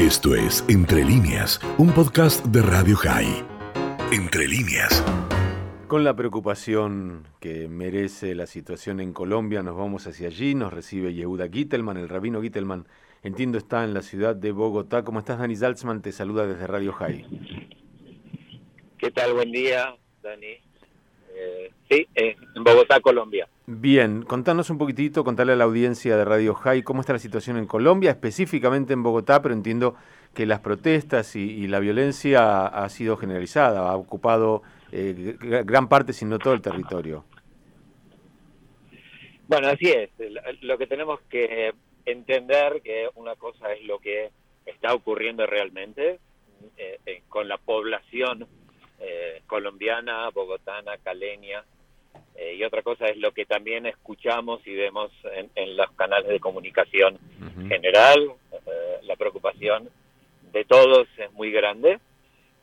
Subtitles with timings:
[0.00, 3.44] Esto es Entre líneas, un podcast de Radio High.
[4.10, 5.04] Entre líneas.
[5.88, 10.54] Con la preocupación que merece la situación en Colombia, nos vamos hacia allí.
[10.54, 12.88] Nos recibe Yehuda Gittelman, el rabino Gittelman.
[13.22, 15.04] Entiendo está en la ciudad de Bogotá.
[15.04, 16.00] ¿Cómo estás, Dani Salzman?
[16.00, 17.26] Te saluda desde Radio High.
[18.96, 19.34] ¿Qué tal?
[19.34, 20.56] Buen día, Dani.
[21.34, 23.46] Eh, sí, en Bogotá, Colombia.
[23.72, 27.56] Bien, contanos un poquitito, contarle a la audiencia de Radio High cómo está la situación
[27.56, 29.94] en Colombia, específicamente en Bogotá, pero entiendo
[30.34, 36.24] que las protestas y, la violencia ha, sido generalizada, ha ocupado eh, gran parte, si
[36.24, 37.24] no todo el territorio.
[39.46, 40.10] Bueno, así es.
[40.62, 41.72] Lo que tenemos que
[42.06, 44.32] entender que una cosa es lo que
[44.66, 46.18] está ocurriendo realmente
[46.76, 48.48] eh, eh, con la población
[49.46, 51.64] colombiana, bogotana, caleña,
[52.40, 55.10] eh, y otra cosa es lo que también escuchamos y vemos
[55.54, 57.18] en, los canales de comunicación
[57.68, 58.32] general.
[58.52, 59.90] Eh, la preocupación
[60.50, 61.98] de todos es muy grande,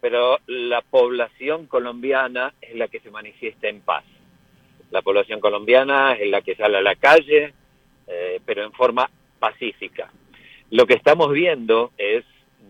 [0.00, 4.04] pero la población colombiana es la que se manifiesta en paz.
[4.90, 7.52] La población colombiana es la que sale a la calle,
[8.06, 10.10] eh, pero en forma pacífica.
[10.70, 12.24] Lo que estamos viendo es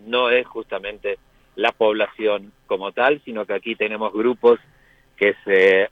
[0.07, 1.19] no es justamente
[1.55, 4.59] la población como tal, sino que aquí tenemos grupos
[5.17, 5.89] que se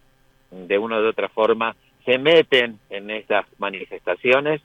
[0.66, 4.60] de una u otra forma se meten en esas manifestaciones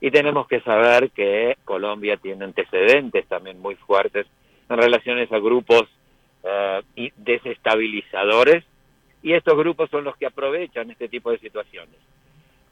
[0.00, 4.26] y tenemos que saber que Colombia tiene antecedentes también muy fuertes
[4.68, 5.84] en relaciones a grupos
[6.42, 8.64] eh, desestabilizadores
[9.22, 11.94] y estos grupos son los que aprovechan este tipo de situaciones.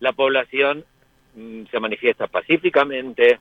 [0.00, 0.84] La población
[1.36, 3.38] mm, se manifiesta pacíficamente,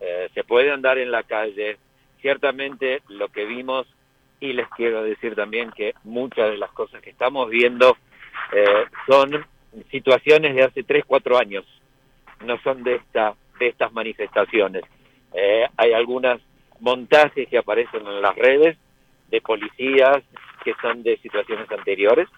[0.00, 1.78] eh, se puede andar en la calle,
[2.20, 3.88] ciertamente lo que vimos
[4.38, 7.96] y les quiero decir también que muchas de las cosas que estamos viendo
[8.52, 9.44] eh, son
[9.90, 11.64] situaciones de hace 3, 4 años,
[12.44, 14.82] no son de, esta, de estas manifestaciones.
[15.32, 16.40] Eh, hay algunas
[16.80, 18.76] montajes que aparecen en las redes
[19.30, 20.22] de policías
[20.64, 22.28] que son de situaciones anteriores,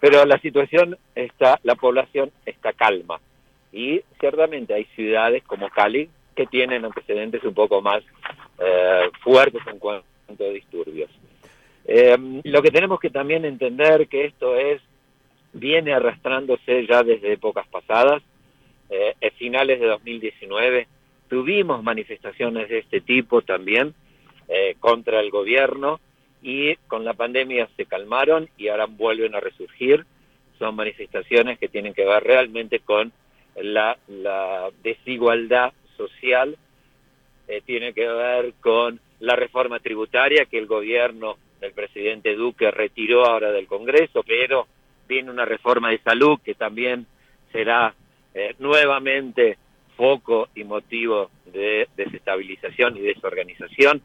[0.00, 3.20] pero la situación está, la población está calma
[3.72, 8.02] y ciertamente hay ciudades como Cali que tienen antecedentes un poco más
[8.58, 10.04] eh, fuertes en cuanto
[10.40, 11.10] a disturbios.
[12.44, 14.82] lo que tenemos que también entender que esto es
[15.58, 18.22] viene arrastrándose ya desde épocas pasadas.
[18.90, 20.86] Eh, finales de 2019
[21.28, 23.94] tuvimos manifestaciones de este tipo también
[24.48, 26.00] eh, contra el gobierno
[26.42, 30.06] y con la pandemia se calmaron y ahora vuelven a resurgir.
[30.58, 33.12] Son manifestaciones que tienen que ver realmente con
[33.56, 33.98] la,
[34.82, 36.56] desigualdad social,
[37.48, 43.24] eh, tiene que ver con la reforma tributaria que el gobierno del presidente Duque retiró
[43.24, 44.66] ahora del Congreso, pero
[45.08, 47.06] viene una reforma de salud que también
[47.52, 47.94] será
[48.34, 49.58] eh, nuevamente
[49.96, 54.02] foco y motivo de desestabilización y desorganización.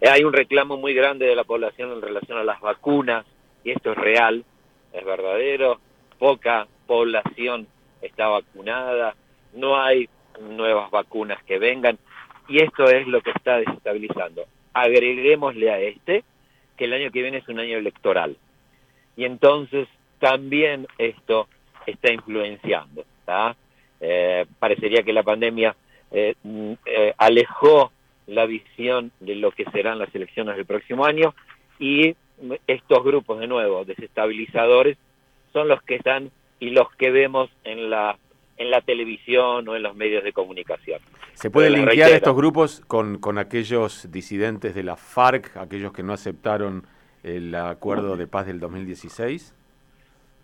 [0.00, 3.24] Eh, hay un reclamo muy grande de la población en relación a las vacunas,
[3.62, 4.44] y esto es real,
[4.92, 5.80] es verdadero,
[6.18, 7.68] poca población
[8.02, 9.14] está vacunada,
[9.54, 10.08] no hay
[10.40, 11.98] nuevas vacunas que vengan,
[12.48, 14.44] y esto es lo que está desestabilizando.
[14.72, 16.24] Agreguémosle a este
[16.76, 18.36] que el año que viene es un año electoral.
[19.16, 19.86] Y entonces
[20.20, 21.48] también esto
[21.86, 23.04] está influenciando.
[24.00, 25.76] Eh, parecería que la pandemia
[26.10, 27.92] eh, mm, eh, alejó
[28.26, 31.34] la visión de lo que serán las elecciones del próximo año
[31.78, 32.16] y
[32.66, 34.96] estos grupos de nuevo desestabilizadores
[35.52, 38.16] son los que están y los que vemos en la
[38.56, 41.00] en la televisión o en los medios de comunicación.
[41.32, 46.12] ¿Se puede linkear estos grupos con, con aquellos disidentes de la FARC, aquellos que no
[46.12, 46.86] aceptaron
[47.22, 49.54] el acuerdo de paz del 2016?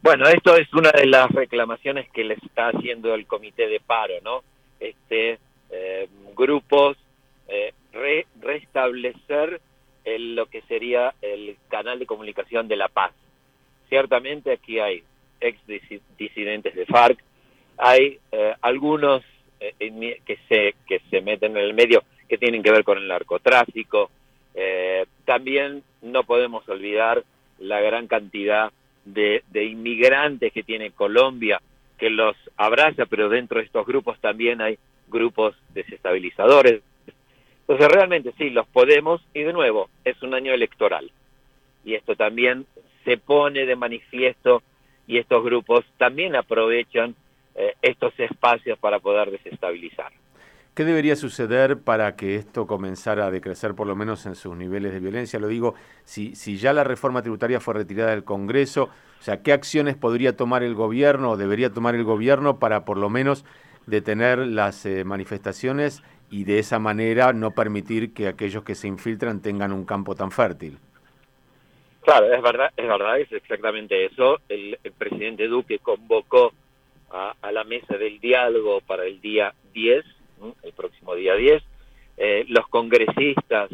[0.02, 4.14] Bueno, esto es una de las reclamaciones que le está haciendo el comité de paro,
[4.22, 4.42] ¿no?
[4.78, 5.38] Este,
[5.70, 6.96] eh, grupos,
[7.48, 7.72] eh,
[8.40, 9.60] restablecer
[10.04, 13.12] lo que sería el canal de comunicación de la paz.
[13.88, 15.02] Ciertamente aquí hay
[15.40, 15.58] ex
[16.16, 17.18] disidentes de FARC,
[17.76, 19.22] hay eh, algunos
[19.58, 24.10] que se que se meten en el medio que tienen que ver con el narcotráfico.
[25.25, 27.25] también no podemos olvidar
[27.58, 28.70] la gran cantidad
[29.06, 31.61] de, inmigrantes que tiene Colombia,
[31.99, 36.82] que los abraza, pero dentro de estos grupos también hay grupos desestabilizadores.
[37.61, 41.11] Entonces realmente sí, los podemos, y de nuevo, es un año electoral.
[41.85, 42.67] Y esto también
[43.05, 44.62] se pone de manifiesto
[45.06, 47.14] y estos grupos también aprovechan
[47.55, 50.12] eh, estos espacios para poder desestabilizar.
[50.76, 54.93] ¿Qué debería suceder para que esto comenzara a decrecer por lo menos en sus niveles
[54.93, 55.38] de violencia?
[55.38, 55.75] Lo digo,
[56.05, 60.37] si, si ya la reforma tributaria fue retirada del Congreso, o sea, ¿qué acciones podría
[60.37, 63.46] tomar el gobierno o debería tomar el gobierno para por lo menos
[63.87, 69.40] detener las eh, manifestaciones y de esa manera no permitir que aquellos que se infiltran
[69.40, 70.76] tengan un campo tan fértil.
[72.02, 74.40] Claro, es verdad, es verdad, es exactamente eso.
[74.50, 76.52] El, presidente Duque convocó
[77.11, 80.05] a, la mesa del diálogo para el día 10,
[80.62, 81.62] el próximo día 10.
[82.19, 83.71] Eh, los congresistas,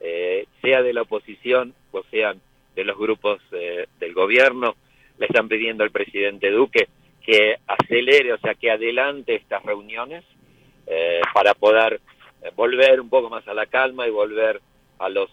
[0.00, 2.40] eh, sea de la oposición o sean
[2.76, 4.76] de los grupos eh, del gobierno,
[5.18, 6.88] le están pidiendo al presidente Duque
[7.24, 10.22] que acelere, o sea, que adelante estas reuniones
[10.86, 12.00] eh, para poder
[12.42, 14.60] eh, volver un poco más a la calma y volver
[14.98, 15.28] a los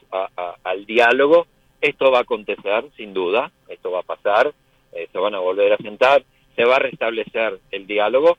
[0.64, 1.46] al diálogo.
[1.80, 4.54] Esto va a acontecer, sin duda, esto va a pasar,
[4.92, 6.24] se van a volver a sentar,
[6.56, 8.38] se va a restablecer el diálogo,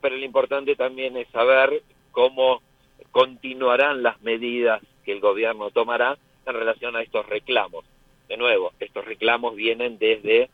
[0.00, 1.82] pero lo importante también es saber
[2.12, 2.62] cómo
[3.10, 6.16] continuarán las medidas que el gobierno tomará
[6.46, 7.84] en relación a estos reclamos.
[8.28, 10.50] De nuevo, estos reclamos vienen desde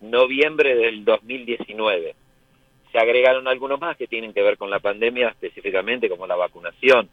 [0.00, 2.14] noviembre del 2019
[2.92, 7.08] se agregaron algunos más que tienen que ver con la pandemia específicamente, como la vacunación.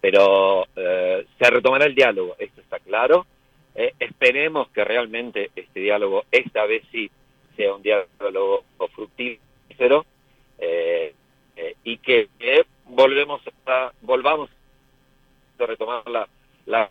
[0.00, 3.26] Pero eh, se retomará el diálogo, esto está claro.
[3.74, 7.10] Eh, esperemos que realmente este diálogo, esta vez sí,
[7.56, 8.64] sea un diálogo
[8.94, 10.04] fructífero
[10.62, 11.14] eh,
[11.84, 12.28] y que,
[12.86, 14.50] volvemos a, volvamos
[15.58, 16.28] a retomar la...
[16.66, 16.90] la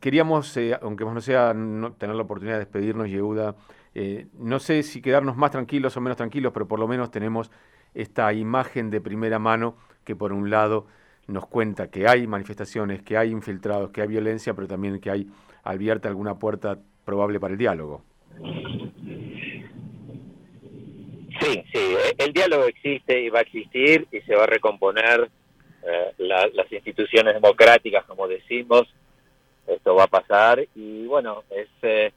[0.00, 3.54] queríamos, aunque no sea no tener la oportunidad de despedirnos, Yehuda,
[3.94, 7.50] eh, no sé si quedarnos más tranquilos o menos tranquilos, pero por lo menos tenemos
[7.94, 10.86] esta imagen de primera mano que por un lado
[11.28, 15.30] nos cuenta que hay manifestaciones, que hay infiltrados, que hay violencia, pero también que hay
[15.64, 18.02] abierta alguna puerta probable para el diálogo.
[21.76, 25.28] Sí, el diálogo existe y va a existir y se va a recomponer
[25.86, 28.88] eh, las instituciones democráticas, como decimos,
[29.66, 31.68] esto va a pasar y bueno, es...
[31.82, 32.12] Eh,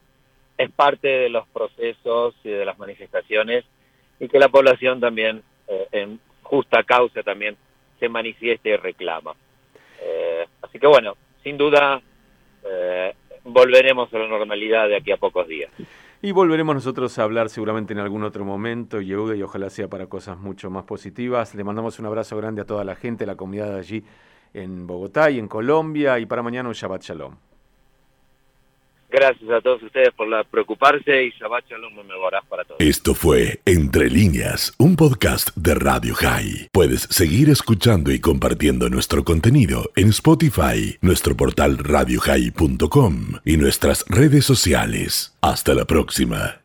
[0.59, 3.63] es parte de los procesos y de las manifestaciones
[4.19, 7.55] y que la población también, eh, en justa causa también,
[7.97, 9.35] se manifieste y reclama.
[10.01, 12.01] Eh, así que bueno, sin duda
[13.45, 15.71] volveremos a la normalidad de aquí a pocos días.
[16.21, 20.07] Y volveremos nosotros a hablar seguramente en algún otro momento, Yehuda, y ojalá sea para
[20.07, 21.55] cosas mucho más positivas.
[21.55, 24.03] Le mandamos un abrazo grande a toda la gente, la comunidad allí
[24.53, 27.48] en Bogotá y en Colombia, y para mañana un Shabbat Shalom.
[29.09, 32.03] Gracias a todos ustedes por preocuparse y Shabbat Shalom me
[32.47, 32.79] para todos.
[32.79, 36.69] Esto fue Entre Líneas, un podcast de Radio High.
[36.71, 44.45] Puedes seguir escuchando y compartiendo nuestro contenido en Spotify, nuestro portal radiohigh.com y nuestras redes
[44.45, 45.35] sociales.
[45.41, 46.58] Hasta la próxima.